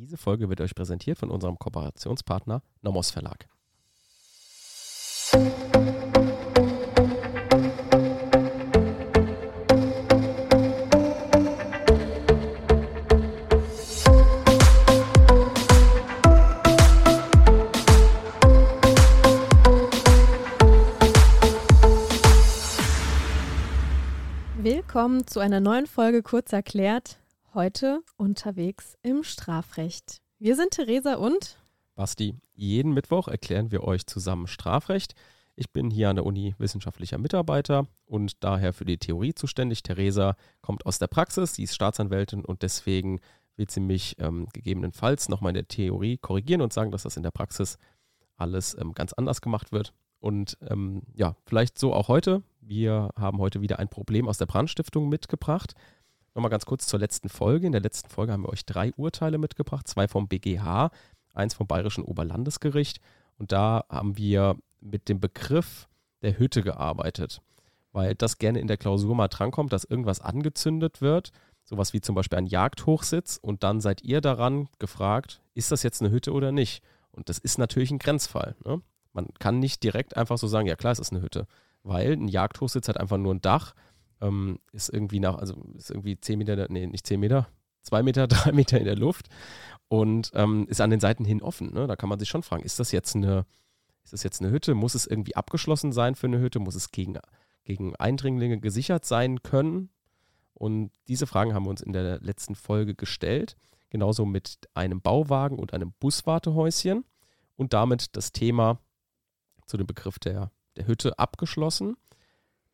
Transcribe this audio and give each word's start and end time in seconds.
Diese 0.00 0.16
Folge 0.16 0.48
wird 0.48 0.60
euch 0.60 0.76
präsentiert 0.76 1.18
von 1.18 1.28
unserem 1.28 1.58
Kooperationspartner 1.58 2.62
Nomos 2.82 3.10
Verlag. 3.10 3.48
Willkommen 24.58 25.26
zu 25.26 25.40
einer 25.40 25.58
neuen 25.58 25.88
Folge 25.88 26.22
Kurz 26.22 26.52
erklärt. 26.52 27.18
Heute 27.58 28.04
unterwegs 28.16 28.96
im 29.02 29.24
Strafrecht. 29.24 30.22
Wir 30.38 30.54
sind 30.54 30.70
Theresa 30.70 31.16
und 31.16 31.58
Basti. 31.96 32.36
Jeden 32.54 32.94
Mittwoch 32.94 33.26
erklären 33.26 33.72
wir 33.72 33.82
euch 33.82 34.06
zusammen 34.06 34.46
Strafrecht. 34.46 35.16
Ich 35.56 35.72
bin 35.72 35.90
hier 35.90 36.08
an 36.08 36.14
der 36.14 36.24
Uni 36.24 36.54
wissenschaftlicher 36.58 37.18
Mitarbeiter 37.18 37.88
und 38.06 38.44
daher 38.44 38.72
für 38.72 38.84
die 38.84 38.98
Theorie 38.98 39.34
zuständig. 39.34 39.82
Theresa 39.82 40.36
kommt 40.60 40.86
aus 40.86 41.00
der 41.00 41.08
Praxis, 41.08 41.54
sie 41.54 41.64
ist 41.64 41.74
Staatsanwältin 41.74 42.44
und 42.44 42.62
deswegen 42.62 43.18
wird 43.56 43.72
sie 43.72 43.80
mich 43.80 44.14
ähm, 44.20 44.46
gegebenenfalls 44.52 45.28
nochmal 45.28 45.50
in 45.50 45.54
der 45.54 45.66
Theorie 45.66 46.16
korrigieren 46.16 46.60
und 46.60 46.72
sagen, 46.72 46.92
dass 46.92 47.02
das 47.02 47.16
in 47.16 47.24
der 47.24 47.32
Praxis 47.32 47.76
alles 48.36 48.76
ähm, 48.80 48.94
ganz 48.94 49.14
anders 49.14 49.40
gemacht 49.40 49.72
wird. 49.72 49.92
Und 50.20 50.58
ähm, 50.60 51.02
ja, 51.12 51.34
vielleicht 51.44 51.76
so 51.76 51.92
auch 51.92 52.06
heute. 52.06 52.44
Wir 52.60 53.10
haben 53.16 53.38
heute 53.38 53.62
wieder 53.62 53.80
ein 53.80 53.88
Problem 53.88 54.28
aus 54.28 54.38
der 54.38 54.46
Brandstiftung 54.46 55.08
mitgebracht. 55.08 55.74
Nochmal 56.38 56.50
ganz 56.50 56.66
kurz 56.66 56.86
zur 56.86 57.00
letzten 57.00 57.28
Folge. 57.28 57.66
In 57.66 57.72
der 57.72 57.80
letzten 57.80 58.08
Folge 58.10 58.32
haben 58.32 58.44
wir 58.44 58.50
euch 58.50 58.64
drei 58.64 58.92
Urteile 58.96 59.38
mitgebracht, 59.38 59.88
zwei 59.88 60.06
vom 60.06 60.28
BGH, 60.28 60.92
eins 61.34 61.52
vom 61.52 61.66
Bayerischen 61.66 62.04
Oberlandesgericht. 62.04 63.00
Und 63.38 63.50
da 63.50 63.84
haben 63.88 64.16
wir 64.16 64.54
mit 64.78 65.08
dem 65.08 65.18
Begriff 65.18 65.88
der 66.22 66.38
Hütte 66.38 66.62
gearbeitet, 66.62 67.42
weil 67.90 68.14
das 68.14 68.38
gerne 68.38 68.60
in 68.60 68.68
der 68.68 68.76
Klausur 68.76 69.16
mal 69.16 69.26
drankommt, 69.26 69.72
dass 69.72 69.82
irgendwas 69.82 70.20
angezündet 70.20 71.00
wird, 71.00 71.32
sowas 71.64 71.92
wie 71.92 72.00
zum 72.00 72.14
Beispiel 72.14 72.38
ein 72.38 72.46
Jagdhochsitz. 72.46 73.40
Und 73.42 73.64
dann 73.64 73.80
seid 73.80 74.02
ihr 74.02 74.20
daran 74.20 74.68
gefragt, 74.78 75.40
ist 75.54 75.72
das 75.72 75.82
jetzt 75.82 76.00
eine 76.02 76.12
Hütte 76.12 76.32
oder 76.32 76.52
nicht? 76.52 76.84
Und 77.10 77.28
das 77.28 77.38
ist 77.38 77.58
natürlich 77.58 77.90
ein 77.90 77.98
Grenzfall. 77.98 78.54
Ne? 78.64 78.80
Man 79.12 79.26
kann 79.40 79.58
nicht 79.58 79.82
direkt 79.82 80.16
einfach 80.16 80.38
so 80.38 80.46
sagen, 80.46 80.68
ja 80.68 80.76
klar, 80.76 80.92
es 80.92 81.00
ist 81.00 81.10
eine 81.10 81.20
Hütte 81.20 81.48
weil 81.82 82.12
ein 82.12 82.28
Jagdhochsitz 82.28 82.88
hat 82.88 82.98
einfach 82.98 83.18
nur 83.18 83.34
ein 83.34 83.40
Dach, 83.40 83.74
ähm, 84.20 84.58
ist 84.72 84.88
irgendwie 84.88 85.20
nach, 85.20 85.36
also 85.36 85.54
ist 85.76 85.90
irgendwie 85.90 86.20
10 86.20 86.38
Meter, 86.38 86.66
nee, 86.70 86.86
nicht 86.86 87.06
10 87.06 87.20
Meter, 87.20 87.48
2 87.82 88.02
Meter, 88.02 88.26
3 88.28 88.52
Meter 88.52 88.78
in 88.78 88.84
der 88.84 88.96
Luft 88.96 89.28
und 89.88 90.30
ähm, 90.34 90.66
ist 90.68 90.80
an 90.80 90.90
den 90.90 91.00
Seiten 91.00 91.24
hin 91.24 91.42
offen. 91.42 91.72
Ne? 91.72 91.86
Da 91.86 91.96
kann 91.96 92.08
man 92.08 92.18
sich 92.18 92.28
schon 92.28 92.42
fragen, 92.42 92.62
ist 92.62 92.78
das 92.78 92.92
jetzt 92.92 93.16
eine, 93.16 93.46
ist 94.04 94.12
das 94.12 94.22
jetzt 94.22 94.40
eine 94.40 94.50
Hütte? 94.50 94.74
Muss 94.74 94.94
es 94.94 95.06
irgendwie 95.06 95.36
abgeschlossen 95.36 95.92
sein 95.92 96.14
für 96.14 96.26
eine 96.26 96.40
Hütte? 96.40 96.58
Muss 96.58 96.74
es 96.74 96.90
gegen, 96.90 97.18
gegen 97.64 97.94
Eindringlinge 97.96 98.58
gesichert 98.58 99.04
sein 99.04 99.42
können? 99.42 99.90
Und 100.54 100.90
diese 101.06 101.26
Fragen 101.26 101.54
haben 101.54 101.64
wir 101.64 101.70
uns 101.70 101.82
in 101.82 101.92
der 101.92 102.20
letzten 102.20 102.54
Folge 102.54 102.94
gestellt. 102.94 103.56
Genauso 103.90 104.26
mit 104.26 104.58
einem 104.74 105.00
Bauwagen 105.00 105.58
und 105.58 105.72
einem 105.72 105.92
Buswartehäuschen. 106.00 107.04
Und 107.56 107.72
damit 107.72 108.16
das 108.16 108.32
Thema 108.32 108.80
zu 109.66 109.76
dem 109.76 109.86
Begriff 109.86 110.18
der 110.18 110.50
der 110.78 110.86
Hütte 110.86 111.18
abgeschlossen. 111.18 111.96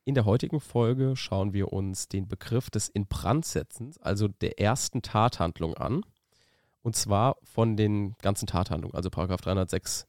In 0.06 0.14
der 0.14 0.26
heutigen 0.26 0.60
Folge 0.60 1.16
schauen 1.16 1.54
wir 1.54 1.72
uns 1.72 2.08
den 2.08 2.28
Begriff 2.28 2.68
des 2.68 2.88
Inbrandsetzens, 2.88 3.96
also 3.98 4.28
der 4.28 4.60
ersten 4.60 5.00
Tathandlung 5.00 5.74
an. 5.74 6.02
Und 6.82 6.94
zwar 6.94 7.36
von 7.42 7.78
den 7.78 8.14
ganzen 8.20 8.46
Tathandlungen, 8.46 8.94
also 8.94 9.08
Paragraph 9.08 9.40
306 9.40 10.06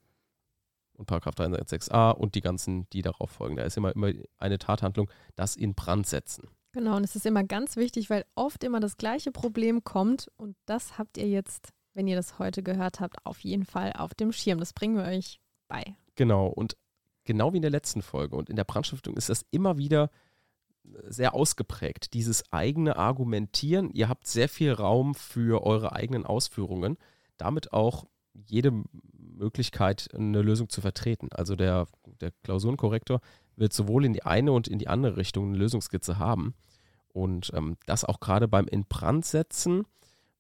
und 0.98 1.06
Paragraph 1.06 1.36
306a 1.36 2.12
und 2.12 2.36
die 2.36 2.42
ganzen, 2.42 2.90
die 2.90 3.02
darauf 3.02 3.32
folgen. 3.32 3.56
Da 3.56 3.64
ist 3.64 3.78
immer, 3.78 3.96
immer 3.96 4.12
eine 4.38 4.58
Tathandlung, 4.58 5.10
das 5.36 5.56
in 5.56 5.74
Brand 5.74 6.08
setzen. 6.08 6.50
Genau, 6.74 6.98
und 6.98 7.06
es 7.06 7.16
ist 7.16 7.26
immer 7.26 7.46
ganz 7.46 7.78
wichtig, 7.78 8.10
weil 8.10 8.26
oft 8.36 8.66
immer 8.66 8.82
das 8.82 8.98
gleiche 8.98 9.32
Problem 9.32 9.86
kommt 9.86 10.30
und 10.36 10.58
das 10.66 10.98
habt 10.98 11.18
ihr 11.18 11.30
jetzt, 11.30 11.70
wenn 11.94 12.08
ihr 12.08 12.18
das 12.18 12.38
heute 12.38 12.64
gehört 12.64 13.00
habt, 13.00 13.26
auf 13.26 13.40
jeden 13.46 13.66
Fall 13.66 13.94
auf 13.94 14.14
dem 14.14 14.34
Schirm. 14.34 14.60
Das 14.60 14.74
bringen 14.74 14.98
wir 14.98 15.06
euch 15.06 15.40
bei. 15.70 15.96
Genau, 16.16 16.48
und 16.48 16.76
genau 17.26 17.54
wie 17.54 17.58
in 17.58 17.62
der 17.64 17.72
letzten 17.72 18.02
Folge. 18.02 18.36
Und 18.36 18.50
in 18.50 18.56
der 18.56 18.64
Brandstiftung 18.64 19.18
ist 19.18 19.30
das 19.30 19.46
immer 19.52 19.78
wieder 19.78 20.10
sehr 21.08 21.34
ausgeprägt, 21.34 22.14
dieses 22.14 22.52
eigene 22.52 22.96
Argumentieren. 22.96 23.90
Ihr 23.92 24.08
habt 24.10 24.28
sehr 24.28 24.50
viel 24.50 24.72
Raum 24.72 25.16
für 25.16 25.66
eure 25.66 25.94
eigenen 25.94 26.26
Ausführungen, 26.26 26.98
damit 27.38 27.74
auch 27.74 28.06
jede 28.34 28.72
Möglichkeit, 29.18 30.10
eine 30.14 30.42
Lösung 30.42 30.70
zu 30.70 30.82
vertreten. 30.82 31.30
Also 31.32 31.56
der, 31.56 31.88
der 32.22 32.32
Klausurenkorrektor 32.44 33.22
wird 33.56 33.74
sowohl 33.74 34.06
in 34.06 34.14
die 34.14 34.24
eine 34.24 34.52
und 34.52 34.68
in 34.68 34.80
die 34.80 34.88
andere 34.88 35.18
Richtung 35.18 35.50
eine 35.50 35.58
Lösungskizze 35.58 36.20
haben. 36.20 36.54
Und 37.14 37.52
ähm, 37.54 37.78
das 37.86 38.04
auch 38.04 38.20
gerade 38.20 38.48
beim 38.48 38.68
Inbrandsetzen, 38.68 39.86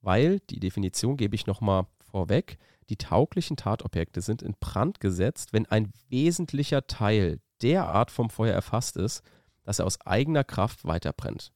weil 0.02 0.40
die 0.50 0.60
Definition 0.60 1.18
gebe 1.18 1.36
ich 1.36 1.48
nochmal 1.48 1.88
vorweg. 2.12 2.58
Die 2.90 2.98
tauglichen 2.98 3.58
Tatobjekte 3.58 4.22
sind 4.22 4.42
in 4.42 4.56
Brand 4.60 5.00
gesetzt, 5.00 5.54
wenn 5.54 5.66
ein 5.66 5.92
wesentlicher 6.10 6.88
Teil 6.88 7.40
derart 7.62 8.12
vom 8.12 8.30
Feuer 8.30 8.54
erfasst 8.54 8.98
ist, 8.98 9.24
dass 9.64 9.80
er 9.80 9.86
aus 9.86 10.02
eigener 10.02 10.44
Kraft 10.44 10.86
weiterbrennt. 10.86 11.52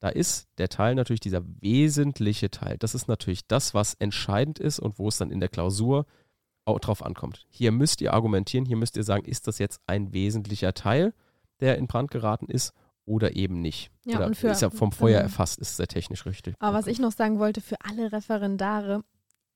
Da 0.00 0.08
ist 0.08 0.48
der 0.58 0.68
Teil 0.68 0.94
natürlich 0.94 1.20
dieser 1.20 1.42
wesentliche 1.60 2.50
Teil. 2.50 2.76
Das 2.78 2.94
ist 2.94 3.08
natürlich 3.08 3.46
das, 3.46 3.74
was 3.74 3.94
entscheidend 3.94 4.58
ist 4.58 4.78
und 4.78 4.98
wo 4.98 5.08
es 5.08 5.18
dann 5.18 5.30
in 5.30 5.40
der 5.40 5.48
Klausur 5.48 6.06
auch 6.64 6.80
drauf 6.80 7.04
ankommt. 7.04 7.46
Hier 7.50 7.72
müsst 7.72 8.00
ihr 8.00 8.12
argumentieren, 8.12 8.66
hier 8.66 8.76
müsst 8.76 8.96
ihr 8.96 9.04
sagen, 9.04 9.24
ist 9.24 9.46
das 9.46 9.58
jetzt 9.58 9.80
ein 9.86 10.12
wesentlicher 10.12 10.74
Teil, 10.74 11.14
der 11.60 11.78
in 11.78 11.86
Brand 11.86 12.10
geraten 12.10 12.46
ist 12.46 12.72
oder 13.06 13.36
eben 13.36 13.60
nicht. 13.60 13.90
Ja, 14.04 14.16
oder 14.16 14.26
und 14.26 14.36
für, 14.36 14.48
ist 14.48 14.62
er 14.62 14.70
vom 14.70 14.92
Feuer 14.92 15.20
erfasst, 15.20 15.58
ist 15.58 15.76
sehr 15.76 15.88
technisch 15.88 16.24
richtig. 16.26 16.54
Aber 16.58 16.76
was 16.76 16.86
ich 16.86 16.98
noch 16.98 17.12
sagen 17.12 17.38
wollte, 17.38 17.60
für 17.60 17.76
alle 17.82 18.12
Referendare, 18.12 19.04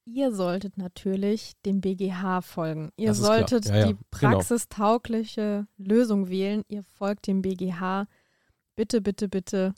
ihr 0.08 0.32
solltet 0.32 0.76
natürlich 0.78 1.52
dem 1.64 1.80
BGH 1.80 2.40
folgen. 2.42 2.90
Ihr 2.96 3.14
solltet 3.14 3.66
ja, 3.66 3.86
die 3.86 3.94
genau. 3.94 4.00
praxistaugliche 4.10 5.66
genau. 5.76 5.94
Lösung 5.94 6.28
wählen. 6.28 6.64
Ihr 6.68 6.82
folgt 6.82 7.26
dem 7.26 7.42
BGH. 7.42 8.06
Bitte, 8.74 9.00
bitte, 9.00 9.28
bitte 9.28 9.74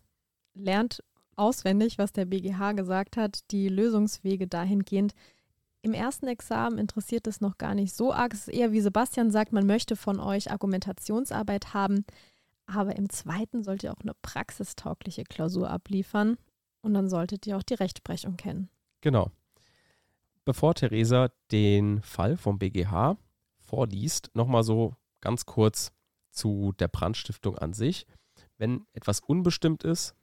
lernt 0.55 1.03
auswendig, 1.37 1.99
was 1.99 2.13
der 2.13 2.27
BGH 2.27 2.73
gesagt 2.73 3.17
hat, 3.17 3.41
die 3.51 3.69
Lösungswege 3.69 4.47
dahingehend. 4.47 5.15
Im 5.83 5.95
ersten 5.95 6.27
Examen 6.27 6.79
interessiert 6.79 7.27
es 7.27 7.41
noch 7.41 7.57
gar 7.57 7.75
nicht 7.75 7.95
so 7.95 8.13
arg. 8.13 8.35
Es 8.35 8.49
ist 8.49 8.55
eher 8.55 8.73
wie 8.73 8.83
Sebastian 8.83 9.31
sagt, 9.31 9.53
man 9.53 9.67
möchte 9.67 9.97
von 9.97 10.21
euch 10.21 10.51
Argumentationsarbeit 10.51 11.73
haben. 11.73 12.05
Aber 12.67 12.97
im 12.97 13.09
zweiten 13.09 13.65
sollt 13.65 13.83
ihr 13.83 13.93
auch 13.93 14.03
eine 14.03 14.15
praxistaugliche 14.23 15.25
Klausur 15.25 15.71
abliefern. 15.71 16.37
Und 16.83 16.95
dann 16.95 17.09
solltet 17.09 17.47
ihr 17.47 17.57
auch 17.57 17.63
die 17.63 17.75
Rechtsprechung 17.75 18.37
kennen. 18.37 18.69
Genau 19.01 19.31
bevor 20.45 20.75
Theresa 20.75 21.31
den 21.51 22.03
Fall 22.03 22.37
vom 22.37 22.59
BGH 22.59 23.17
vorliest, 23.59 24.31
nochmal 24.35 24.65
so 24.65 24.95
ganz 25.21 25.47
kurz 25.47 25.93
zu 26.31 26.73
der 26.79 26.89
Brandstiftung 26.89 27.59
an 27.59 27.73
sich. 27.73 28.07
Wenn 28.59 28.87
etwas 28.93 29.21
unbestimmt 29.21 29.85
ist, 29.85 30.15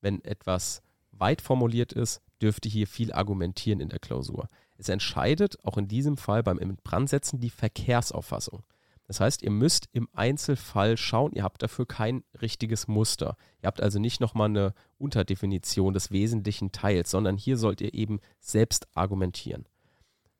wenn 0.00 0.22
etwas 0.24 0.82
weit 1.12 1.42
formuliert 1.42 1.92
ist, 1.92 2.22
dürfte 2.40 2.68
hier 2.68 2.86
viel 2.86 3.12
argumentieren 3.12 3.80
in 3.80 3.88
der 3.88 3.98
Klausur. 3.98 4.48
Es 4.76 4.88
entscheidet 4.88 5.62
auch 5.64 5.76
in 5.76 5.88
diesem 5.88 6.16
Fall 6.16 6.42
beim 6.42 6.58
Brandsetzen 6.84 7.40
die 7.40 7.50
Verkehrsauffassung. 7.50 8.62
Das 9.08 9.18
heißt, 9.20 9.42
ihr 9.42 9.50
müsst 9.50 9.88
im 9.92 10.08
Einzelfall 10.12 10.96
schauen, 10.98 11.32
ihr 11.32 11.42
habt 11.42 11.62
dafür 11.62 11.86
kein 11.86 12.24
richtiges 12.42 12.88
Muster. 12.88 13.38
Ihr 13.62 13.66
habt 13.66 13.80
also 13.80 13.98
nicht 13.98 14.20
nochmal 14.20 14.50
eine 14.50 14.74
Unterdefinition 14.98 15.94
des 15.94 16.10
wesentlichen 16.10 16.72
Teils, 16.72 17.10
sondern 17.10 17.38
hier 17.38 17.56
sollt 17.56 17.80
ihr 17.80 17.94
eben 17.94 18.20
selbst 18.38 18.86
argumentieren. 18.94 19.64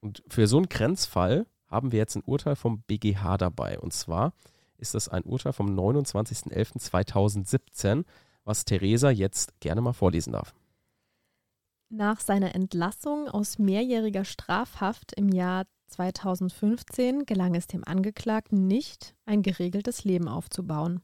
Und 0.01 0.23
für 0.29 0.47
so 0.47 0.59
einen 0.59 0.69
Grenzfall 0.69 1.47
haben 1.67 1.93
wir 1.93 1.99
jetzt 1.99 2.17
ein 2.17 2.25
Urteil 2.25 2.57
vom 2.57 2.83
BGH 2.83 3.39
dabei. 3.39 3.81
Und 3.81 3.95
zwar 3.95 4.35
ist 4.77 4.95
das 4.95 5.09
ein 5.09 5.25
Urteil 5.25 5.55
vom 5.55 5.75
29.11.2017, 5.75 8.05
was 8.45 8.67
Theresa 8.67 9.09
jetzt 9.11 9.59
gerne 9.61 9.81
mal 9.81 9.95
vorlesen 9.95 10.35
darf. 10.35 10.55
Nach 11.89 12.21
seiner 12.21 12.55
Entlassung 12.55 13.29
aus 13.29 13.59
mehrjähriger 13.59 14.27
Strafhaft 14.27 15.15
im 15.15 15.31
Jahr 15.31 15.65
2015 15.89 17.27
gelang 17.27 17.55
es 17.55 17.67
dem 17.67 17.85
Angeklagten 17.85 18.67
nicht, 18.67 19.15
ein 19.27 19.43
geregeltes 19.43 20.05
Leben 20.05 20.29
aufzubauen. 20.29 21.01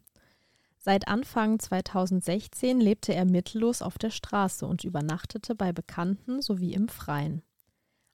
Seit 0.79 1.09
Anfang 1.09 1.59
2016 1.59 2.81
lebte 2.81 3.15
er 3.15 3.25
mittellos 3.25 3.81
auf 3.81 3.97
der 3.97 4.11
Straße 4.11 4.67
und 4.67 4.85
übernachtete 4.85 5.55
bei 5.55 5.73
Bekannten 5.73 6.43
sowie 6.43 6.75
im 6.75 6.89
Freien. 6.89 7.43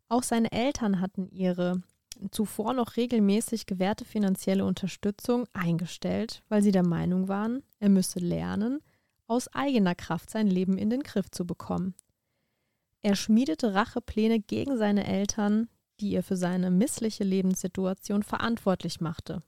Auch 0.08 0.22
seine 0.22 0.52
Eltern 0.52 1.00
hatten 1.00 1.28
ihre 1.30 1.82
zuvor 2.30 2.74
noch 2.74 2.96
regelmäßig 2.96 3.66
gewährte 3.66 4.04
finanzielle 4.04 4.64
Unterstützung 4.64 5.46
eingestellt, 5.52 6.42
weil 6.48 6.62
sie 6.62 6.72
der 6.72 6.86
Meinung 6.86 7.28
waren, 7.28 7.62
er 7.78 7.88
müsse 7.88 8.18
lernen, 8.18 8.80
aus 9.26 9.48
eigener 9.48 9.94
Kraft 9.94 10.30
sein 10.30 10.46
Leben 10.46 10.76
in 10.76 10.90
den 10.90 11.02
Griff 11.02 11.30
zu 11.30 11.46
bekommen. 11.46 11.94
Er 13.02 13.16
schmiedete 13.16 13.74
Rachepläne 13.74 14.40
gegen 14.40 14.76
seine 14.76 15.06
Eltern, 15.06 15.68
die 16.00 16.14
er 16.14 16.22
für 16.22 16.36
seine 16.36 16.70
missliche 16.70 17.24
Lebenssituation 17.24 18.22
verantwortlich 18.22 19.00
machte. 19.00 19.42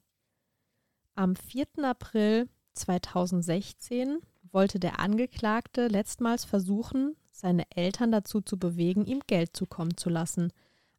Am 1.14 1.36
4. 1.36 1.66
April 1.82 2.48
2016 2.74 4.18
wollte 4.50 4.78
der 4.78 5.00
Angeklagte 5.00 5.88
letztmals 5.88 6.44
versuchen, 6.44 7.16
seine 7.30 7.64
Eltern 7.70 8.12
dazu 8.12 8.40
zu 8.40 8.58
bewegen, 8.58 9.06
ihm 9.06 9.20
Geld 9.26 9.56
zukommen 9.56 9.96
zu 9.96 10.10
lassen, 10.10 10.52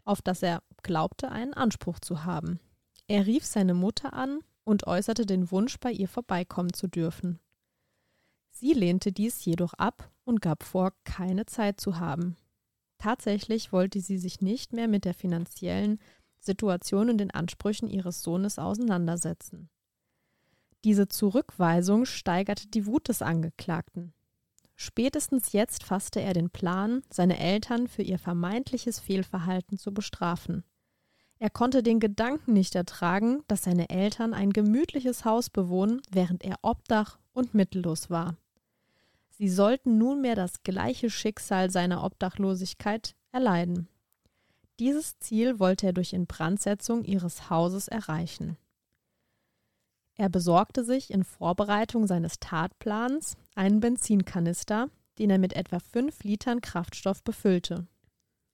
auf 0.04 0.22
das 0.22 0.44
er 0.44 0.62
glaubte, 0.82 1.32
einen 1.32 1.54
Anspruch 1.54 2.00
zu 2.00 2.26
haben. 2.26 2.60
Er 3.08 3.26
rief 3.26 3.46
seine 3.46 3.74
Mutter 3.74 4.14
an 4.14 4.40
und 4.64 4.88
äußerte 4.88 5.26
den 5.26 5.52
Wunsch, 5.52 5.80
bei 5.80 5.92
ihr 5.92 6.08
vorbeikommen 6.08 6.74
zu 6.74 6.88
dürfen. 6.88 7.40
Sie 8.50 8.74
lehnte 8.74 9.12
dies 9.12 9.44
jedoch 9.46 9.74
ab 9.74 10.12
und 10.26 10.42
gab 10.42 10.64
vor, 10.64 10.94
keine 11.04 11.46
Zeit 11.46 11.82
zu 11.82 12.00
haben. 12.00 12.38
Tatsächlich 13.04 13.74
wollte 13.74 14.00
sie 14.00 14.18
sich 14.18 14.40
nicht 14.40 14.72
mehr 14.72 14.88
mit 14.88 15.04
der 15.04 15.14
finanziellen 15.14 16.00
Situation 16.40 17.10
und 17.10 17.18
den 17.18 17.32
Ansprüchen 17.32 17.90
ihres 17.90 18.24
Sohnes 18.24 18.58
auseinandersetzen. 18.58 19.70
Diese 20.86 21.10
Zurückweisung 21.10 22.06
steigerte 22.06 22.68
die 22.68 22.86
Wut 22.86 23.10
des 23.10 23.22
Angeklagten. 23.22 24.14
Spätestens 24.78 25.52
jetzt 25.52 25.84
fasste 25.84 26.22
er 26.22 26.32
den 26.32 26.50
Plan, 26.50 27.02
seine 27.10 27.40
Eltern 27.40 27.90
für 27.90 28.04
ihr 28.04 28.20
vermeintliches 28.20 29.02
Fehlverhalten 29.02 29.78
zu 29.78 29.94
bestrafen. 29.94 30.64
Er 31.40 31.50
konnte 31.50 31.84
den 31.84 32.00
Gedanken 32.00 32.54
nicht 32.54 32.74
ertragen, 32.74 33.44
dass 33.50 33.64
seine 33.64 33.90
Eltern 33.90 34.34
ein 34.34 34.54
gemütliches 34.54 35.26
Haus 35.26 35.50
bewohnen, 35.50 36.02
während 36.10 36.42
er 36.46 36.56
Obdach 36.62 37.20
und 37.34 37.54
mittellos 37.54 38.10
war. 38.10 38.38
Sie 39.38 39.50
sollten 39.50 39.98
nunmehr 39.98 40.36
das 40.36 40.64
gleiche 40.64 41.10
Schicksal 41.10 41.72
seiner 41.72 42.04
Obdachlosigkeit 42.04 43.16
erleiden. 43.32 43.88
Dieses 44.80 45.18
Ziel 45.20 45.60
wollte 45.60 45.88
er 45.88 45.94
durch 45.94 46.14
Inbrandsetzung 46.14 47.04
ihres 47.04 47.50
Hauses 47.50 47.88
erreichen. 47.88 48.58
Er 50.16 50.30
besorgte 50.30 50.84
sich 50.84 51.12
in 51.12 51.24
Vorbereitung 51.24 52.06
seines 52.06 52.40
Tatplans 52.40 53.36
einen 53.56 53.80
Benzinkanister, 53.80 54.90
den 55.18 55.30
er 55.30 55.40
mit 55.40 55.54
etwa 55.54 55.80
fünf 55.80 56.24
Litern 56.24 56.62
Kraftstoff 56.62 57.24
befüllte. 57.24 57.88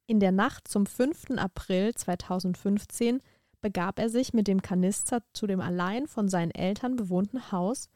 In 0.07 0.19
der 0.19 0.31
Nacht 0.31 0.67
zum 0.67 0.85
5. 0.85 1.37
April 1.37 1.93
2015 1.93 3.21
begab 3.61 3.99
er 3.99 4.09
sich 4.09 4.33
mit 4.33 4.47
dem 4.47 4.61
Kanister 4.61 5.21
zu 5.33 5.45
dem 5.47 5.59
allein 5.59 6.07
von 6.07 6.29
seinen 6.29 6.51
Eltern 6.51 6.95
bewohnten 6.95 7.51
Haus, 7.51 7.89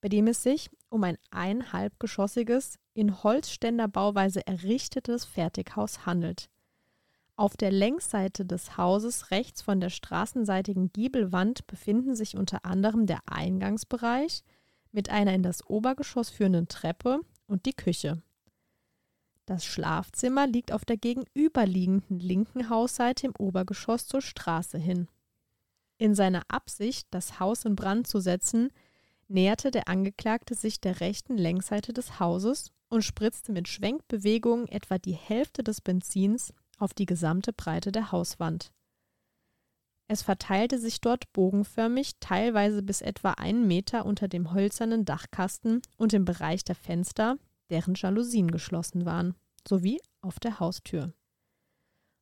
bei 0.00 0.08
dem 0.08 0.26
es 0.26 0.42
sich 0.42 0.70
um 0.88 1.04
ein 1.04 1.18
einhalbgeschossiges, 1.30 2.78
in 2.94 3.22
Holzständerbauweise 3.22 4.46
errichtetes 4.46 5.24
Fertighaus 5.24 6.06
handelt. 6.06 6.48
Auf 7.36 7.56
der 7.56 7.70
Längsseite 7.70 8.44
des 8.44 8.76
Hauses 8.76 9.30
rechts 9.30 9.62
von 9.62 9.80
der 9.80 9.90
straßenseitigen 9.90 10.92
Giebelwand 10.92 11.66
befinden 11.68 12.16
sich 12.16 12.36
unter 12.36 12.64
anderem 12.64 13.06
der 13.06 13.20
Eingangsbereich 13.26 14.42
mit 14.90 15.10
einer 15.10 15.34
in 15.34 15.44
das 15.44 15.64
Obergeschoss 15.64 16.30
führenden 16.30 16.66
Treppe 16.66 17.20
und 17.46 17.66
die 17.66 17.74
Küche. 17.74 18.22
Das 19.46 19.64
Schlafzimmer 19.64 20.46
liegt 20.46 20.72
auf 20.72 20.84
der 20.84 20.96
gegenüberliegenden 20.96 22.18
linken 22.18 22.68
Hausseite 22.68 23.28
im 23.28 23.34
Obergeschoss 23.38 24.06
zur 24.06 24.20
Straße 24.20 24.76
hin. 24.76 25.08
In 25.96 26.14
seiner 26.14 26.42
Absicht, 26.48 27.06
das 27.12 27.40
Haus 27.40 27.64
in 27.64 27.76
Brand 27.76 28.06
zu 28.06 28.18
setzen, 28.18 28.70
näherte 29.28 29.70
der 29.70 29.88
Angeklagte 29.88 30.54
sich 30.54 30.80
der 30.80 31.00
rechten 31.00 31.36
Längsseite 31.36 31.92
des 31.92 32.18
Hauses 32.18 32.72
und 32.88 33.02
spritzte 33.02 33.52
mit 33.52 33.68
Schwenkbewegungen 33.68 34.68
etwa 34.68 34.98
die 34.98 35.12
Hälfte 35.12 35.62
des 35.62 35.80
Benzins 35.80 36.52
auf 36.78 36.94
die 36.94 37.06
gesamte 37.06 37.52
Breite 37.52 37.92
der 37.92 38.12
Hauswand. 38.12 38.72
Es 40.10 40.22
verteilte 40.22 40.78
sich 40.78 41.02
dort 41.02 41.30
bogenförmig, 41.34 42.12
teilweise 42.18 42.82
bis 42.82 43.02
etwa 43.02 43.32
einen 43.32 43.66
Meter 43.66 44.06
unter 44.06 44.26
dem 44.26 44.54
hölzernen 44.54 45.04
Dachkasten 45.04 45.82
und 45.98 46.14
im 46.14 46.24
Bereich 46.24 46.64
der 46.64 46.76
Fenster, 46.76 47.36
deren 47.68 47.94
Jalousien 47.94 48.50
geschlossen 48.50 49.04
waren, 49.04 49.34
sowie 49.66 50.00
auf 50.22 50.40
der 50.40 50.60
Haustür. 50.60 51.12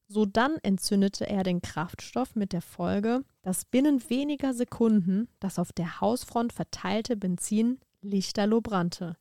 Sodann 0.08 0.56
entzündete 0.62 1.29
er 1.29 1.43
den 1.43 1.61
Kraftstoff 1.61 2.37
mit 2.37 2.53
der 2.53 2.62
Folge, 2.62 3.25
dass 3.43 3.64
binnen 3.64 4.08
weniger 4.08 4.55
Sekunden 4.55 5.29
das 5.41 5.58
auf 5.58 5.73
der 5.73 6.00
Hausfront 6.00 6.53
verteilte 6.53 7.17
Benzin 7.17 7.81
lichterloh 8.03 8.61
brannte. 8.61 9.17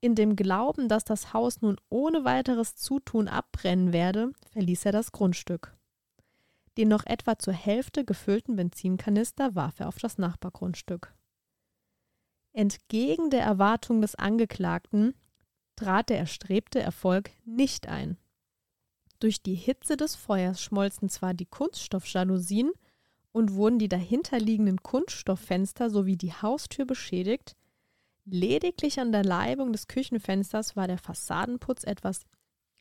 In 0.00 0.14
dem 0.14 0.36
Glauben, 0.36 0.88
dass 0.88 1.04
das 1.04 1.32
Haus 1.32 1.62
nun 1.62 1.76
ohne 1.88 2.24
weiteres 2.24 2.76
Zutun 2.76 3.28
abbrennen 3.28 3.92
werde, 3.92 4.32
verließ 4.52 4.84
er 4.84 4.92
das 4.92 5.10
Grundstück. 5.10 5.74
Den 6.76 6.88
noch 6.88 7.04
etwa 7.06 7.38
zur 7.38 7.54
Hälfte 7.54 8.04
gefüllten 8.04 8.54
Benzinkanister 8.54 9.56
warf 9.56 9.80
er 9.80 9.88
auf 9.88 9.98
das 9.98 10.18
Nachbargrundstück. 10.18 11.14
Entgegen 12.52 13.30
der 13.30 13.42
Erwartung 13.42 14.00
des 14.00 14.14
Angeklagten 14.14 15.14
trat 15.76 16.10
der 16.10 16.18
erstrebte 16.18 16.78
Erfolg 16.80 17.30
nicht 17.44 17.88
ein. 17.88 18.18
Durch 19.20 19.42
die 19.42 19.54
Hitze 19.54 19.96
des 19.96 20.14
Feuers 20.14 20.62
schmolzen 20.62 21.08
zwar 21.08 21.34
die 21.34 21.46
Kunststoffjalousien 21.46 22.70
und 23.32 23.54
wurden 23.54 23.78
die 23.78 23.88
dahinterliegenden 23.88 24.82
Kunststofffenster 24.82 25.90
sowie 25.90 26.16
die 26.16 26.32
Haustür 26.32 26.86
beschädigt, 26.86 27.56
Lediglich 28.30 29.00
an 29.00 29.10
der 29.10 29.24
Leibung 29.24 29.72
des 29.72 29.86
Küchenfensters 29.86 30.76
war 30.76 30.86
der 30.86 30.98
Fassadenputz 30.98 31.84
etwas 31.84 32.26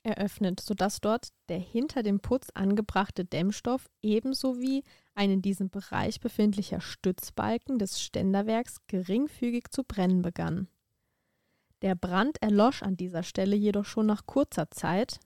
eröffnet, 0.04 0.60
sodass 0.60 1.00
dort 1.00 1.30
der 1.48 1.60
hinter 1.60 2.04
dem 2.04 2.20
Putz 2.20 2.50
angebrachte 2.54 3.24
Dämmstoff 3.24 3.90
ebenso 4.02 4.60
wie 4.60 4.84
ein 5.16 5.32
in 5.32 5.42
diesem 5.42 5.70
Bereich 5.70 6.20
befindlicher 6.20 6.82
Stützbalken 6.82 7.80
des 7.80 8.02
Ständerwerks 8.02 8.86
geringfügig 8.88 9.70
zu 9.72 9.86
brennen 9.86 10.22
begann. 10.22 10.68
Der 11.82 11.96
Brand 11.96 12.42
erlosch 12.42 12.84
an 12.84 12.98
dieser 12.98 13.24
Stelle 13.24 13.56
jedoch 13.56 13.86
schon 13.86 14.06
nach 14.06 14.26
kurzer 14.26 14.70
Zeit, 14.70 15.20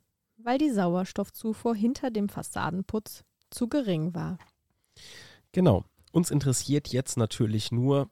weil 0.44 0.58
die 0.58 0.72
Sauerstoffzufuhr 0.72 1.76
hinter 1.76 2.12
dem 2.12 2.30
Fassadenputz 2.30 3.24
zu 3.50 3.68
gering 3.68 4.14
war. 4.14 4.38
Genau. 5.52 5.84
Uns 6.12 6.30
interessiert 6.30 6.90
jetzt 6.90 7.18
natürlich 7.18 7.72
nur, 7.72 8.10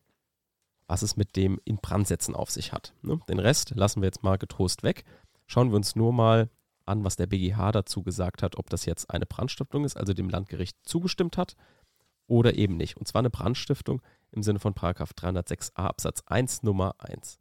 was 0.88 1.02
es 1.02 1.18
mit 1.18 1.36
dem 1.36 1.60
Inbrandsetzen 1.66 2.36
auf 2.36 2.50
sich 2.50 2.72
hat. 2.72 2.94
Ne? 3.02 3.20
Den 3.28 3.40
Rest 3.40 3.72
lassen 3.76 4.02
wir 4.02 4.08
jetzt 4.08 4.24
mal 4.24 4.38
getrost 4.38 4.84
weg. 4.84 5.04
Schauen 5.48 5.70
wir 5.70 5.76
uns 5.76 5.96
nur 5.96 6.14
mal 6.14 6.50
an, 6.86 7.04
was 7.04 7.16
der 7.16 7.28
BGH 7.28 7.72
dazu 7.72 8.02
gesagt 8.02 8.42
hat, 8.42 8.58
ob 8.58 8.70
das 8.70 8.86
jetzt 8.86 9.10
eine 9.10 9.25
Brandstiftung 9.25 9.86
ist, 9.86 9.98
also 9.98 10.14
dem 10.14 10.30
Landgericht 10.30 10.77
zugestimmt 10.84 11.38
hat 11.38 11.56
oder 12.27 12.56
eben 12.56 12.77
nicht. 12.77 12.98
Und 12.98 13.08
zwar 13.08 13.20
eine 13.20 13.30
Brandstiftung 13.30 14.01
im 14.32 14.44
Sinne 14.44 14.60
von 14.60 14.74
306a 14.74 15.75
Absatz 15.75 16.24
1 16.25 16.63
Nummer 16.63 16.96
1. 17.00 17.39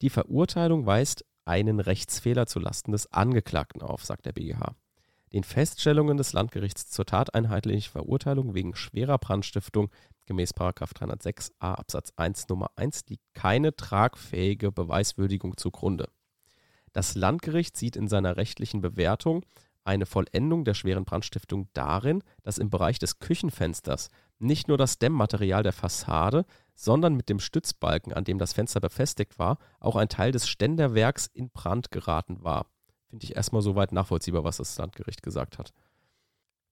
Die 0.00 0.10
Verurteilung 0.10 0.86
weist 0.86 1.24
einen 1.44 1.80
Rechtsfehler 1.80 2.46
zulasten 2.46 2.92
des 2.92 3.12
Angeklagten 3.12 3.82
auf, 3.82 4.04
sagt 4.04 4.26
der 4.26 4.32
BGH. 4.32 4.74
Den 5.32 5.44
Feststellungen 5.44 6.18
des 6.18 6.34
Landgerichts 6.34 6.90
zur 6.90 7.06
tateinheitlichen 7.06 7.90
Verurteilung 7.90 8.54
wegen 8.54 8.74
schwerer 8.74 9.16
Brandstiftung 9.18 9.90
gemäß 10.26 10.54
306a 10.54 11.52
Absatz 11.60 12.12
1 12.16 12.48
Nummer 12.48 12.70
1 12.76 13.06
liegt 13.08 13.24
keine 13.34 13.74
tragfähige 13.74 14.70
Beweiswürdigung 14.70 15.56
zugrunde. 15.56 16.08
Das 16.92 17.14
Landgericht 17.14 17.76
sieht 17.76 17.96
in 17.96 18.08
seiner 18.08 18.36
rechtlichen 18.36 18.82
Bewertung 18.82 19.46
eine 19.84 20.06
Vollendung 20.06 20.64
der 20.64 20.74
schweren 20.74 21.04
Brandstiftung 21.04 21.68
darin, 21.72 22.22
dass 22.42 22.58
im 22.58 22.70
Bereich 22.70 22.98
des 22.98 23.18
Küchenfensters 23.18 24.10
nicht 24.38 24.68
nur 24.68 24.78
das 24.78 24.98
Dämmmaterial 24.98 25.62
der 25.62 25.72
Fassade, 25.72 26.44
sondern 26.82 27.14
mit 27.14 27.28
dem 27.28 27.38
Stützbalken, 27.38 28.12
an 28.12 28.24
dem 28.24 28.38
das 28.38 28.54
Fenster 28.54 28.80
befestigt 28.80 29.38
war, 29.38 29.58
auch 29.78 29.94
ein 29.94 30.08
Teil 30.08 30.32
des 30.32 30.48
Ständerwerks 30.48 31.28
in 31.32 31.48
Brand 31.50 31.92
geraten 31.92 32.42
war. 32.42 32.66
Finde 33.08 33.24
ich 33.24 33.36
erstmal 33.36 33.62
soweit 33.62 33.92
nachvollziehbar, 33.92 34.42
was 34.42 34.56
das 34.56 34.76
Landgericht 34.78 35.22
gesagt 35.22 35.58
hat. 35.58 35.72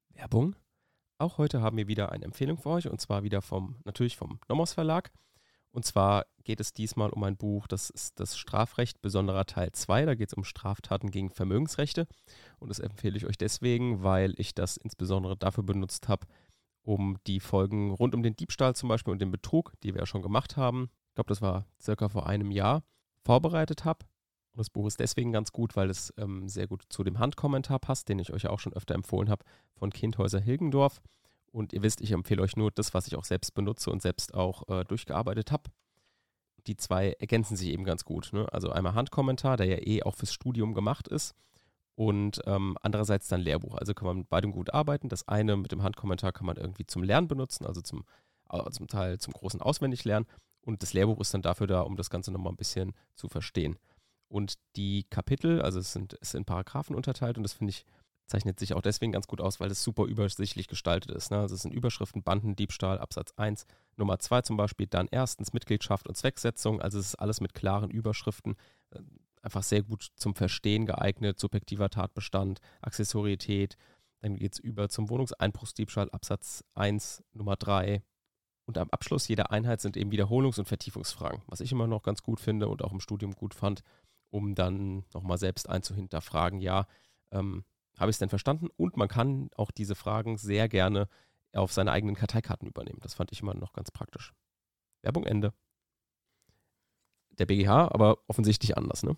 Werbung? 0.08 0.56
Auch 1.18 1.38
heute 1.38 1.62
haben 1.62 1.76
wir 1.76 1.86
wieder 1.86 2.10
eine 2.10 2.24
Empfehlung 2.24 2.58
für 2.58 2.70
euch 2.70 2.88
und 2.88 3.00
zwar 3.00 3.22
wieder 3.22 3.40
vom, 3.40 3.76
natürlich 3.84 4.16
vom 4.16 4.40
Nomos 4.48 4.72
Verlag. 4.72 5.12
Und 5.70 5.84
zwar 5.84 6.26
geht 6.42 6.58
es 6.58 6.72
diesmal 6.72 7.10
um 7.10 7.22
ein 7.22 7.36
Buch, 7.36 7.68
das 7.68 7.88
ist 7.90 8.18
das 8.18 8.36
Strafrecht 8.36 9.00
besonderer 9.00 9.46
Teil 9.46 9.70
2. 9.70 10.06
Da 10.06 10.16
geht 10.16 10.30
es 10.30 10.34
um 10.34 10.42
Straftaten 10.42 11.12
gegen 11.12 11.30
Vermögensrechte. 11.30 12.08
Und 12.58 12.68
das 12.68 12.80
empfehle 12.80 13.16
ich 13.16 13.26
euch 13.26 13.38
deswegen, 13.38 14.02
weil 14.02 14.34
ich 14.38 14.56
das 14.56 14.76
insbesondere 14.76 15.36
dafür 15.36 15.62
benutzt 15.62 16.08
habe, 16.08 16.26
um 16.82 17.18
die 17.26 17.40
Folgen 17.40 17.90
rund 17.90 18.14
um 18.14 18.22
den 18.22 18.36
Diebstahl 18.36 18.74
zum 18.74 18.88
Beispiel 18.88 19.12
und 19.12 19.20
den 19.20 19.30
Betrug, 19.30 19.72
die 19.82 19.94
wir 19.94 20.00
ja 20.00 20.06
schon 20.06 20.22
gemacht 20.22 20.56
haben, 20.56 20.90
ich 21.08 21.14
glaube, 21.14 21.28
das 21.28 21.42
war 21.42 21.66
circa 21.80 22.08
vor 22.08 22.26
einem 22.26 22.50
Jahr, 22.50 22.82
vorbereitet 23.24 23.84
habe. 23.84 24.06
Und 24.52 24.58
das 24.58 24.70
Buch 24.70 24.86
ist 24.86 25.00
deswegen 25.00 25.32
ganz 25.32 25.52
gut, 25.52 25.76
weil 25.76 25.90
es 25.90 26.12
ähm, 26.16 26.48
sehr 26.48 26.66
gut 26.66 26.84
zu 26.88 27.04
dem 27.04 27.18
Handkommentar 27.18 27.78
passt, 27.78 28.08
den 28.08 28.18
ich 28.18 28.32
euch 28.32 28.46
auch 28.46 28.58
schon 28.58 28.72
öfter 28.72 28.94
empfohlen 28.94 29.28
habe, 29.28 29.44
von 29.74 29.90
Kindhäuser 29.90 30.40
Hilgendorf. 30.40 31.00
Und 31.52 31.72
ihr 31.72 31.82
wisst, 31.82 32.00
ich 32.00 32.12
empfehle 32.12 32.42
euch 32.42 32.56
nur 32.56 32.70
das, 32.70 32.94
was 32.94 33.06
ich 33.06 33.16
auch 33.16 33.24
selbst 33.24 33.54
benutze 33.54 33.90
und 33.90 34.02
selbst 34.02 34.34
auch 34.34 34.68
äh, 34.68 34.84
durchgearbeitet 34.84 35.50
habe. 35.50 35.70
Die 36.66 36.76
zwei 36.76 37.12
ergänzen 37.12 37.56
sich 37.56 37.70
eben 37.70 37.84
ganz 37.84 38.04
gut. 38.04 38.30
Ne? 38.32 38.46
Also 38.52 38.70
einmal 38.70 38.94
Handkommentar, 38.94 39.56
der 39.56 39.66
ja 39.66 39.78
eh 39.78 40.02
auch 40.02 40.14
fürs 40.14 40.32
Studium 40.32 40.74
gemacht 40.74 41.08
ist. 41.08 41.34
Und 42.00 42.40
ähm, 42.46 42.78
andererseits 42.80 43.28
dann 43.28 43.42
Lehrbuch. 43.42 43.74
Also 43.74 43.92
kann 43.92 44.06
man 44.06 44.16
mit 44.16 44.30
beidem 44.30 44.52
gut 44.52 44.72
arbeiten. 44.72 45.10
Das 45.10 45.28
eine 45.28 45.58
mit 45.58 45.70
dem 45.70 45.82
Handkommentar 45.82 46.32
kann 46.32 46.46
man 46.46 46.56
irgendwie 46.56 46.86
zum 46.86 47.02
Lernen 47.02 47.28
benutzen, 47.28 47.66
also 47.66 47.82
zum, 47.82 48.06
äh, 48.48 48.70
zum 48.70 48.88
Teil 48.88 49.18
zum 49.18 49.34
großen 49.34 49.60
Auswendiglernen. 49.60 50.26
Und 50.62 50.82
das 50.82 50.94
Lehrbuch 50.94 51.20
ist 51.20 51.34
dann 51.34 51.42
dafür 51.42 51.66
da, 51.66 51.82
um 51.82 51.96
das 51.96 52.08
Ganze 52.08 52.32
nochmal 52.32 52.54
ein 52.54 52.56
bisschen 52.56 52.94
zu 53.16 53.28
verstehen. 53.28 53.78
Und 54.28 54.54
die 54.76 55.04
Kapitel, 55.10 55.60
also 55.60 55.78
es 55.78 55.92
sind, 55.92 56.16
es 56.22 56.30
sind 56.30 56.46
Paragraphen 56.46 56.96
unterteilt 56.96 57.36
und 57.36 57.42
das 57.42 57.52
finde 57.52 57.72
ich, 57.72 57.84
zeichnet 58.26 58.58
sich 58.58 58.72
auch 58.72 58.80
deswegen 58.80 59.12
ganz 59.12 59.26
gut 59.26 59.42
aus, 59.42 59.60
weil 59.60 59.70
es 59.70 59.82
super 59.82 60.06
übersichtlich 60.06 60.68
gestaltet 60.68 61.10
ist. 61.10 61.30
Ne? 61.30 61.40
Also 61.40 61.54
es 61.54 61.60
sind 61.60 61.74
Überschriften, 61.74 62.22
Bandendiebstahl, 62.22 62.98
Absatz 62.98 63.34
1, 63.36 63.66
Nummer 63.98 64.18
2 64.18 64.40
zum 64.40 64.56
Beispiel, 64.56 64.86
dann 64.86 65.06
erstens 65.10 65.52
Mitgliedschaft 65.52 66.08
und 66.08 66.16
Zwecksetzung, 66.16 66.80
also 66.80 66.98
es 66.98 67.08
ist 67.08 67.16
alles 67.16 67.42
mit 67.42 67.52
klaren 67.52 67.90
Überschriften, 67.90 68.56
einfach 69.42 69.62
sehr 69.62 69.82
gut 69.82 70.08
zum 70.16 70.34
Verstehen 70.34 70.86
geeignet, 70.86 71.38
subjektiver 71.38 71.90
Tatbestand, 71.90 72.60
Accessorität, 72.82 73.76
dann 74.20 74.36
geht 74.36 74.54
es 74.54 74.58
über 74.58 74.88
zum 74.88 75.08
Wohnungseinbruchsdiebstahl, 75.08 76.10
Absatz 76.10 76.64
1, 76.74 77.22
Nummer 77.32 77.56
3, 77.56 78.02
und 78.66 78.78
am 78.78 78.90
Abschluss 78.90 79.26
jeder 79.26 79.50
Einheit 79.50 79.80
sind 79.80 79.96
eben 79.96 80.12
Wiederholungs- 80.12 80.58
und 80.58 80.66
Vertiefungsfragen, 80.66 81.42
was 81.46 81.60
ich 81.60 81.72
immer 81.72 81.88
noch 81.88 82.02
ganz 82.02 82.22
gut 82.22 82.38
finde 82.38 82.68
und 82.68 82.84
auch 82.84 82.92
im 82.92 83.00
Studium 83.00 83.32
gut 83.32 83.54
fand, 83.54 83.82
um 84.30 84.54
dann 84.54 85.04
nochmal 85.12 85.38
selbst 85.38 85.68
einzuhinterfragen, 85.68 86.60
ja, 86.60 86.86
ähm, 87.32 87.64
habe 87.98 88.10
ich 88.10 88.14
es 88.14 88.18
denn 88.18 88.28
verstanden? 88.28 88.68
Und 88.76 88.96
man 88.96 89.08
kann 89.08 89.50
auch 89.56 89.70
diese 89.72 89.96
Fragen 89.96 90.38
sehr 90.38 90.68
gerne 90.68 91.08
auf 91.52 91.72
seine 91.72 91.90
eigenen 91.90 92.14
Karteikarten 92.14 92.68
übernehmen. 92.68 93.00
Das 93.02 93.14
fand 93.14 93.32
ich 93.32 93.42
immer 93.42 93.54
noch 93.54 93.72
ganz 93.72 93.90
praktisch. 93.90 94.32
Werbung 95.02 95.24
Ende. 95.24 95.52
Der 97.30 97.46
BGH 97.46 97.88
aber 97.88 98.18
offensichtlich 98.28 98.76
anders, 98.76 99.02
ne? 99.02 99.16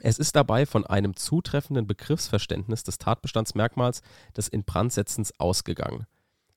Es 0.00 0.18
ist 0.18 0.36
dabei 0.36 0.66
von 0.66 0.86
einem 0.86 1.16
zutreffenden 1.16 1.86
Begriffsverständnis 1.86 2.84
des 2.84 2.98
Tatbestandsmerkmals 2.98 4.02
des 4.36 4.48
Inbrandsetzens 4.48 5.38
ausgegangen. 5.40 6.06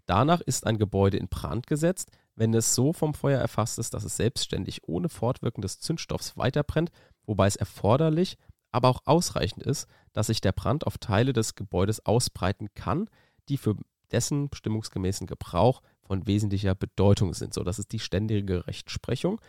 Danach 0.06 0.42
ist 0.42 0.66
ein 0.66 0.78
Gebäude 0.78 1.18
in 1.18 1.28
Brand 1.28 1.68
gesetzt, 1.68 2.12
wenn 2.36 2.54
es 2.54 2.74
so 2.74 2.94
vom 2.94 3.14
Feuer 3.14 3.40
erfasst 3.40 3.80
ist, 3.80 3.94
dass 3.94 4.04
es 4.04 4.18
selbstständig 4.18 4.88
ohne 4.88 5.10
Fortwirken 5.10 5.62
des 5.62 5.80
Zündstoffs 5.80 6.36
weiterbrennt, 6.36 6.90
wobei 7.26 7.48
es 7.48 7.56
erforderlich, 7.56 8.38
aber 8.72 8.90
auch 8.90 9.02
ausreichend 9.06 9.64
ist, 9.64 9.88
dass 10.14 10.28
sich 10.28 10.42
der 10.42 10.52
Brand 10.52 10.88
auf 10.88 10.98
Teile 10.98 11.34
des 11.34 11.56
Gebäudes 11.56 12.06
ausbreiten 12.06 12.70
kann, 12.76 13.10
die 13.50 13.58
für 13.58 13.76
dessen 14.12 14.50
bestimmungsgemäßen 14.50 15.28
Gebrauch 15.28 15.82
von 16.02 16.26
wesentlicher 16.26 16.76
Bedeutung 16.76 17.34
sind. 17.34 17.54
So, 17.54 17.64
das 17.64 17.80
ist 17.80 17.92
die 17.92 18.00
ständige 18.00 18.66
Rechtsprechung. 18.68 19.40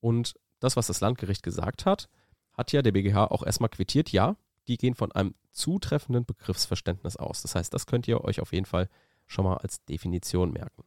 Und 0.00 0.34
das, 0.58 0.76
was 0.76 0.88
das 0.88 1.00
Landgericht 1.00 1.42
gesagt 1.42 1.86
hat, 1.86 2.08
hat 2.58 2.72
ja 2.72 2.82
der 2.82 2.92
BGH 2.92 3.26
auch 3.26 3.44
erstmal 3.44 3.70
quittiert. 3.70 4.10
Ja, 4.10 4.36
die 4.66 4.76
gehen 4.76 4.94
von 4.94 5.12
einem 5.12 5.34
zutreffenden 5.52 6.26
Begriffsverständnis 6.26 7.16
aus. 7.16 7.40
Das 7.42 7.54
heißt, 7.54 7.72
das 7.72 7.86
könnt 7.86 8.06
ihr 8.08 8.22
euch 8.22 8.40
auf 8.40 8.52
jeden 8.52 8.66
Fall 8.66 8.88
schon 9.26 9.44
mal 9.44 9.56
als 9.56 9.84
Definition 9.84 10.52
merken. 10.52 10.84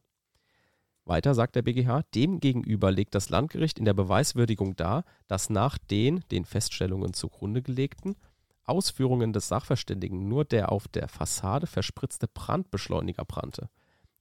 Weiter 1.05 1.33
sagt 1.33 1.55
der 1.55 1.63
BGH, 1.63 2.03
demgegenüber 2.13 2.91
legt 2.91 3.15
das 3.15 3.29
Landgericht 3.29 3.79
in 3.79 3.85
der 3.85 3.93
Beweiswürdigung 3.93 4.75
dar, 4.75 5.03
dass 5.27 5.49
nach 5.49 5.77
den, 5.77 6.23
den 6.31 6.45
Feststellungen 6.45 7.13
zugrunde 7.13 7.61
gelegten, 7.61 8.15
Ausführungen 8.63 9.33
des 9.33 9.47
Sachverständigen 9.47 10.27
nur 10.27 10.45
der 10.45 10.71
auf 10.71 10.87
der 10.87 11.07
Fassade 11.07 11.65
verspritzte 11.67 12.27
Brandbeschleuniger 12.27 13.25
brannte. 13.25 13.69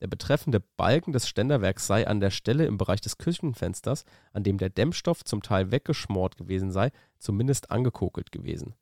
Der 0.00 0.07
betreffende 0.07 0.61
Balken 0.61 1.12
des 1.12 1.28
Ständerwerks 1.28 1.87
sei 1.87 2.07
an 2.07 2.21
der 2.21 2.30
Stelle 2.30 2.64
im 2.64 2.78
Bereich 2.78 3.00
des 3.00 3.19
Küchenfensters, 3.19 4.04
an 4.33 4.42
dem 4.42 4.57
der 4.57 4.71
Dämmstoff 4.71 5.25
zum 5.25 5.42
Teil 5.42 5.71
weggeschmort 5.71 6.38
gewesen 6.38 6.71
sei, 6.71 6.90
zumindest 7.19 7.71
angekokelt 7.71 8.33
gewesen. 8.33 8.75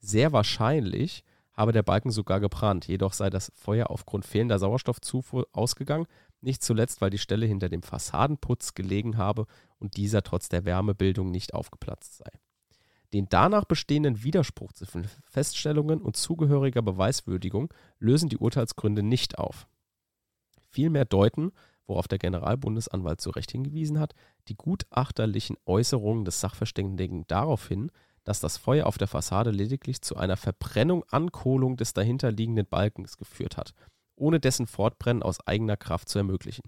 Sehr 0.00 0.32
wahrscheinlich 0.32 1.24
habe 1.52 1.72
der 1.72 1.84
Balken 1.84 2.10
sogar 2.10 2.40
gebrannt, 2.40 2.88
jedoch 2.88 3.12
sei 3.12 3.30
das 3.30 3.52
Feuer 3.54 3.90
aufgrund 3.90 4.26
fehlender 4.26 4.58
Sauerstoffzufuhr 4.58 5.46
ausgegangen, 5.52 6.06
nicht 6.40 6.62
zuletzt, 6.62 7.00
weil 7.00 7.10
die 7.10 7.18
Stelle 7.18 7.46
hinter 7.46 7.68
dem 7.68 7.82
Fassadenputz 7.82 8.74
gelegen 8.74 9.16
habe 9.16 9.46
und 9.78 9.96
dieser 9.96 10.22
trotz 10.22 10.48
der 10.48 10.64
Wärmebildung 10.64 11.30
nicht 11.30 11.54
aufgeplatzt 11.54 12.18
sei. 12.18 12.30
Den 13.12 13.28
danach 13.28 13.64
bestehenden 13.64 14.24
Widerspruch 14.24 14.72
zwischen 14.72 15.08
Feststellungen 15.22 16.02
und 16.02 16.16
zugehöriger 16.16 16.82
Beweiswürdigung 16.82 17.72
lösen 18.00 18.28
die 18.28 18.38
Urteilsgründe 18.38 19.04
nicht 19.04 19.38
auf. 19.38 19.68
Vielmehr 20.74 21.04
deuten, 21.04 21.52
worauf 21.86 22.08
der 22.08 22.18
Generalbundesanwalt 22.18 23.20
zu 23.20 23.30
Recht 23.30 23.52
hingewiesen 23.52 24.00
hat, 24.00 24.12
die 24.48 24.56
gutachterlichen 24.56 25.56
Äußerungen 25.66 26.24
des 26.24 26.40
Sachverständigen 26.40 27.28
darauf 27.28 27.68
hin, 27.68 27.92
dass 28.24 28.40
das 28.40 28.56
Feuer 28.56 28.86
auf 28.86 28.98
der 28.98 29.06
Fassade 29.06 29.52
lediglich 29.52 30.02
zu 30.02 30.16
einer 30.16 30.36
Verbrennung, 30.36 31.04
Ankohlung 31.10 31.76
des 31.76 31.92
dahinterliegenden 31.92 32.66
Balkens 32.66 33.18
geführt 33.18 33.56
hat, 33.56 33.72
ohne 34.16 34.40
dessen 34.40 34.66
Fortbrennen 34.66 35.22
aus 35.22 35.46
eigener 35.46 35.76
Kraft 35.76 36.08
zu 36.08 36.18
ermöglichen. 36.18 36.64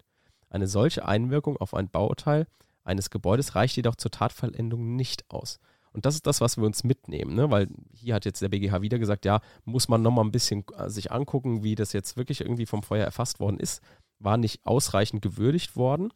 Eine 0.51 0.69
solche 0.69 1.05
Einwirkung 1.05 1.57
auf 1.57 1.75
ein 1.75 1.89
Bauteil 1.91 2.47
eines 2.85 3.11
Gebäudes 3.11 3.57
reicht 3.57 3.75
jedoch 3.75 3.97
zur 3.97 4.13
Tatvollendung 4.13 4.95
nicht 4.95 5.29
aus. 5.33 5.59
Und 5.97 6.05
das 6.05 6.15
ist 6.15 6.27
das, 6.27 6.43
was 6.43 6.59
wir 6.59 6.65
uns 6.65 6.85
mitnehmen, 6.85 7.35
ne? 7.35 7.51
weil 7.51 7.69
hier 7.95 8.15
hat 8.15 8.27
jetzt 8.27 8.43
der 8.43 8.51
BGH 8.51 8.83
wieder 8.83 8.99
gesagt, 8.99 9.25
ja, 9.25 9.41
muss 9.65 9.89
man 9.89 10.03
nochmal 10.03 10.27
ein 10.27 10.31
bisschen 10.31 10.63
äh, 10.77 10.91
sich 10.91 11.11
angucken, 11.11 11.63
wie 11.63 11.75
das 11.75 11.95
jetzt 11.95 12.19
wirklich 12.19 12.43
irgendwie 12.43 12.67
vom 12.67 12.83
Feuer 12.83 13.07
erfasst 13.07 13.41
worden 13.41 13.59
ist, 13.59 13.81
war 14.19 14.37
nicht 14.37 14.67
ausreichend 14.67 15.23
gewürdigt 15.23 15.75
worden. 15.75 16.13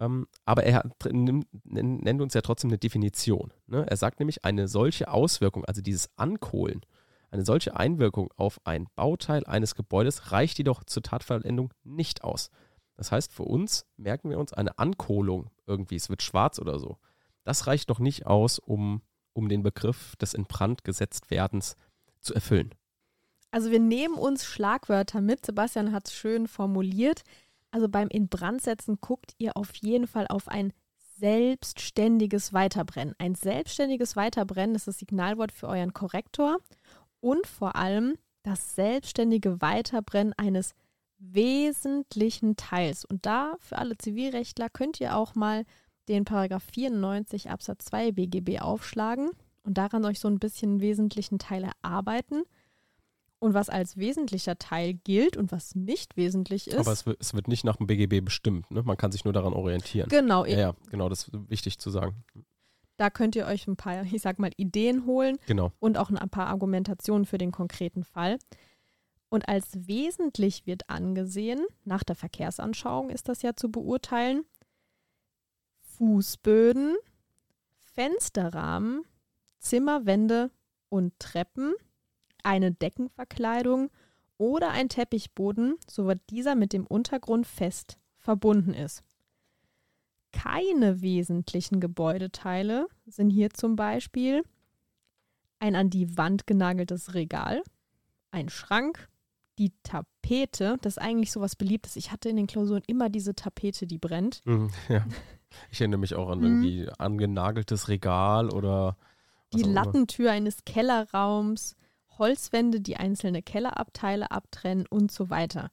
Ähm, 0.00 0.26
aber 0.44 0.64
er 0.64 0.90
nennt 1.04 2.20
uns 2.20 2.34
ja 2.34 2.40
trotzdem 2.40 2.70
eine 2.70 2.78
Definition. 2.78 3.52
Ne? 3.68 3.86
Er 3.88 3.96
sagt 3.96 4.18
nämlich, 4.18 4.44
eine 4.44 4.66
solche 4.66 5.08
Auswirkung, 5.08 5.64
also 5.64 5.82
dieses 5.82 6.10
Ankohlen, 6.16 6.80
eine 7.30 7.44
solche 7.44 7.76
Einwirkung 7.76 8.32
auf 8.36 8.60
ein 8.64 8.88
Bauteil 8.96 9.46
eines 9.46 9.76
Gebäudes 9.76 10.32
reicht 10.32 10.58
jedoch 10.58 10.82
zur 10.82 11.04
Tatvollendung 11.04 11.72
nicht 11.84 12.24
aus. 12.24 12.50
Das 12.96 13.12
heißt, 13.12 13.32
für 13.32 13.44
uns 13.44 13.86
merken 13.96 14.30
wir 14.30 14.40
uns 14.40 14.52
eine 14.52 14.80
Ankohlung 14.80 15.50
irgendwie, 15.64 15.94
es 15.94 16.10
wird 16.10 16.24
schwarz 16.24 16.58
oder 16.58 16.80
so. 16.80 16.98
Das 17.46 17.68
reicht 17.68 17.88
noch 17.88 18.00
nicht 18.00 18.26
aus, 18.26 18.58
um, 18.58 19.02
um 19.32 19.48
den 19.48 19.62
Begriff 19.62 20.16
des 20.16 20.34
in 20.34 20.46
Brand 20.46 20.82
gesetzt 20.82 21.30
werdens 21.30 21.76
zu 22.20 22.34
erfüllen. 22.34 22.74
Also 23.52 23.70
wir 23.70 23.78
nehmen 23.78 24.16
uns 24.16 24.44
Schlagwörter 24.44 25.20
mit. 25.20 25.46
Sebastian 25.46 25.92
hat 25.92 26.08
es 26.08 26.14
schön 26.14 26.48
formuliert. 26.48 27.22
Also 27.70 27.88
beim 27.88 28.08
Inbrandsetzen 28.08 28.98
guckt 29.00 29.34
ihr 29.38 29.56
auf 29.56 29.76
jeden 29.76 30.08
Fall 30.08 30.26
auf 30.28 30.48
ein 30.48 30.72
selbstständiges 31.18 32.52
Weiterbrennen. 32.52 33.14
Ein 33.18 33.36
selbstständiges 33.36 34.16
Weiterbrennen 34.16 34.74
ist 34.74 34.88
das 34.88 34.98
Signalwort 34.98 35.52
für 35.52 35.68
euren 35.68 35.94
Korrektor 35.94 36.58
und 37.20 37.46
vor 37.46 37.76
allem 37.76 38.16
das 38.42 38.74
selbstständige 38.74 39.60
Weiterbrennen 39.60 40.34
eines 40.36 40.74
wesentlichen 41.18 42.56
Teils. 42.56 43.04
Und 43.04 43.24
da 43.24 43.54
für 43.60 43.78
alle 43.78 43.96
Zivilrechtler 43.96 44.68
könnt 44.68 45.00
ihr 45.00 45.16
auch 45.16 45.36
mal 45.36 45.64
den 46.08 46.24
Paragraph 46.24 46.64
94 46.72 47.50
Absatz 47.50 47.86
2 47.86 48.12
BGB 48.12 48.60
aufschlagen 48.60 49.30
und 49.62 49.78
daran 49.78 50.04
euch 50.04 50.20
so 50.20 50.28
ein 50.28 50.38
bisschen 50.38 50.80
wesentlichen 50.80 51.38
Teil 51.38 51.64
erarbeiten 51.82 52.42
und 53.38 53.54
was 53.54 53.68
als 53.68 53.96
wesentlicher 53.96 54.58
Teil 54.58 54.94
gilt 54.94 55.36
und 55.36 55.52
was 55.52 55.74
nicht 55.74 56.16
wesentlich 56.16 56.68
ist. 56.68 56.78
Aber 56.78 56.92
es 56.92 57.06
wird, 57.06 57.20
es 57.20 57.34
wird 57.34 57.48
nicht 57.48 57.64
nach 57.64 57.76
dem 57.76 57.86
BGB 57.86 58.24
bestimmt, 58.24 58.70
ne? 58.70 58.82
Man 58.82 58.96
kann 58.96 59.12
sich 59.12 59.24
nur 59.24 59.34
daran 59.34 59.52
orientieren. 59.52 60.08
Genau. 60.08 60.44
Ja, 60.44 60.58
ja, 60.58 60.74
genau, 60.90 61.08
das 61.08 61.28
ist 61.28 61.50
wichtig 61.50 61.78
zu 61.78 61.90
sagen. 61.90 62.24
Da 62.96 63.10
könnt 63.10 63.36
ihr 63.36 63.46
euch 63.46 63.66
ein 63.66 63.76
paar, 63.76 64.02
ich 64.12 64.22
sag 64.22 64.38
mal, 64.38 64.50
Ideen 64.56 65.06
holen 65.06 65.38
genau. 65.46 65.72
und 65.78 65.98
auch 65.98 66.10
ein 66.10 66.30
paar 66.30 66.46
Argumentationen 66.46 67.26
für 67.26 67.38
den 67.38 67.52
konkreten 67.52 68.04
Fall. 68.04 68.38
Und 69.28 69.48
als 69.48 69.72
wesentlich 69.74 70.66
wird 70.66 70.88
angesehen, 70.88 71.66
nach 71.84 72.04
der 72.04 72.14
Verkehrsanschauung 72.14 73.10
ist 73.10 73.28
das 73.28 73.42
ja 73.42 73.54
zu 73.54 73.70
beurteilen, 73.70 74.44
Fußböden, 75.98 76.96
Fensterrahmen, 77.78 79.04
Zimmerwände 79.58 80.50
und 80.88 81.18
Treppen 81.18 81.74
eine 82.46 82.72
Deckenverkleidung 82.72 83.90
oder 84.38 84.70
ein 84.70 84.88
Teppichboden, 84.88 85.76
soweit 85.88 86.20
dieser 86.30 86.54
mit 86.54 86.72
dem 86.72 86.86
Untergrund 86.86 87.46
fest 87.46 87.98
verbunden 88.18 88.72
ist. 88.72 89.02
Keine 90.32 91.00
wesentlichen 91.00 91.80
Gebäudeteile 91.80 92.88
sind 93.06 93.30
hier 93.30 93.50
zum 93.50 93.74
Beispiel 93.74 94.42
ein 95.58 95.74
an 95.74 95.90
die 95.90 96.16
Wand 96.16 96.46
genageltes 96.46 97.14
Regal, 97.14 97.62
ein 98.30 98.48
Schrank, 98.48 99.08
die 99.58 99.72
Tapete, 99.82 100.76
das 100.82 100.98
ist 100.98 101.02
eigentlich 101.02 101.32
sowas 101.32 101.56
Beliebtes. 101.56 101.96
Ich 101.96 102.12
hatte 102.12 102.28
in 102.28 102.36
den 102.36 102.46
Klausuren 102.46 102.82
immer 102.86 103.08
diese 103.08 103.34
Tapete, 103.34 103.86
die 103.86 103.98
brennt. 103.98 104.42
Mhm, 104.44 104.70
ja. 104.88 105.06
Ich 105.70 105.80
erinnere 105.80 106.00
mich 106.00 106.14
auch 106.14 106.28
an 106.28 106.40
mhm. 106.40 106.44
irgendwie 106.44 106.88
angenageltes 106.98 107.88
Regal 107.88 108.50
oder 108.50 108.96
die 109.52 109.62
Lattentür 109.62 110.32
eines 110.32 110.64
Kellerraums, 110.64 111.76
Holzwände, 112.18 112.80
die 112.80 112.96
einzelne 112.96 113.42
Kellerabteile 113.42 114.30
abtrennen 114.30 114.86
und 114.88 115.12
so 115.12 115.30
weiter. 115.30 115.70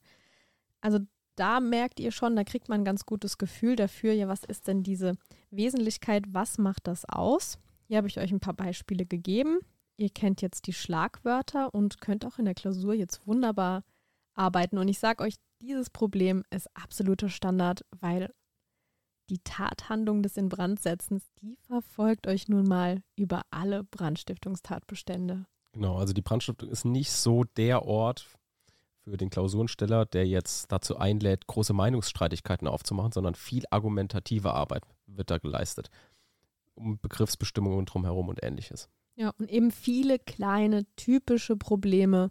Also 0.80 1.00
da 1.36 1.60
merkt 1.60 1.98
ihr 2.00 2.12
schon, 2.12 2.36
da 2.36 2.44
kriegt 2.44 2.68
man 2.68 2.82
ein 2.82 2.84
ganz 2.84 3.06
gutes 3.06 3.38
Gefühl 3.38 3.76
dafür, 3.76 4.12
ja, 4.12 4.28
was 4.28 4.44
ist 4.44 4.68
denn 4.68 4.82
diese 4.82 5.16
Wesentlichkeit, 5.50 6.24
was 6.28 6.58
macht 6.58 6.86
das 6.86 7.04
aus? 7.08 7.58
Hier 7.86 7.96
habe 7.96 8.08
ich 8.08 8.18
euch 8.18 8.32
ein 8.32 8.40
paar 8.40 8.54
Beispiele 8.54 9.06
gegeben. 9.06 9.58
ihr 9.96 10.10
kennt 10.10 10.42
jetzt 10.42 10.66
die 10.66 10.72
Schlagwörter 10.72 11.72
und 11.72 12.00
könnt 12.00 12.26
auch 12.26 12.38
in 12.38 12.46
der 12.46 12.54
Klausur 12.54 12.94
jetzt 12.94 13.26
wunderbar 13.26 13.84
arbeiten. 14.34 14.78
Und 14.78 14.88
ich 14.88 14.98
sage 14.98 15.22
euch, 15.22 15.36
dieses 15.60 15.88
Problem 15.88 16.42
ist 16.50 16.68
absoluter 16.74 17.28
Standard, 17.28 17.84
weil 18.00 18.34
die 19.30 19.38
Tathandlung 19.38 20.22
des 20.22 20.36
Inbrandsetzens, 20.36 21.24
die 21.40 21.56
verfolgt 21.66 22.26
euch 22.26 22.48
nun 22.48 22.64
mal 22.64 23.02
über 23.16 23.42
alle 23.50 23.84
Brandstiftungstatbestände. 23.84 25.46
Genau, 25.72 25.96
also 25.96 26.12
die 26.12 26.22
Brandstiftung 26.22 26.68
ist 26.68 26.84
nicht 26.84 27.10
so 27.10 27.44
der 27.44 27.84
Ort 27.84 28.26
für 29.04 29.16
den 29.16 29.30
Klausurensteller, 29.30 30.06
der 30.06 30.26
jetzt 30.26 30.70
dazu 30.72 30.96
einlädt, 30.96 31.46
große 31.46 31.72
Meinungsstreitigkeiten 31.72 32.68
aufzumachen, 32.68 33.12
sondern 33.12 33.34
viel 33.34 33.64
argumentative 33.70 34.54
Arbeit 34.54 34.84
wird 35.06 35.30
da 35.30 35.38
geleistet. 35.38 35.90
Um 36.74 36.98
Begriffsbestimmungen 36.98 37.86
drumherum 37.86 38.28
und 38.28 38.42
ähnliches. 38.42 38.88
Ja, 39.16 39.32
und 39.38 39.50
eben 39.50 39.70
viele 39.70 40.18
kleine 40.18 40.86
typische 40.96 41.56
Probleme, 41.56 42.30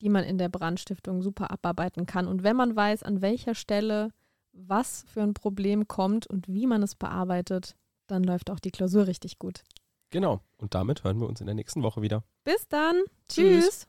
die 0.00 0.08
man 0.08 0.24
in 0.24 0.38
der 0.38 0.48
Brandstiftung 0.48 1.22
super 1.22 1.50
abarbeiten 1.50 2.06
kann. 2.06 2.26
Und 2.26 2.42
wenn 2.42 2.56
man 2.56 2.74
weiß, 2.74 3.02
an 3.02 3.20
welcher 3.20 3.54
Stelle 3.54 4.12
was 4.52 5.04
für 5.12 5.22
ein 5.22 5.34
Problem 5.34 5.88
kommt 5.88 6.26
und 6.26 6.48
wie 6.48 6.66
man 6.66 6.82
es 6.82 6.94
bearbeitet, 6.94 7.76
dann 8.06 8.24
läuft 8.24 8.50
auch 8.50 8.60
die 8.60 8.70
Klausur 8.70 9.06
richtig 9.06 9.38
gut. 9.38 9.64
Genau. 10.10 10.40
Und 10.58 10.74
damit 10.74 11.04
hören 11.04 11.20
wir 11.20 11.26
uns 11.26 11.40
in 11.40 11.46
der 11.46 11.54
nächsten 11.54 11.82
Woche 11.82 12.02
wieder. 12.02 12.22
Bis 12.44 12.68
dann. 12.68 13.02
Tschüss. 13.28 13.64
Tschüss. 13.64 13.88